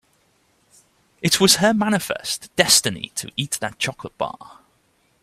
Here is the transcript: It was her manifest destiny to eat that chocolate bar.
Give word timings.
It 1.21 1.39
was 1.39 1.57
her 1.57 1.75
manifest 1.75 2.49
destiny 2.55 3.11
to 3.13 3.31
eat 3.37 3.59
that 3.61 3.77
chocolate 3.77 4.17
bar. 4.17 4.57